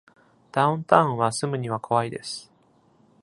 [0.51, 2.51] ダウンタウンは住むには怖いです。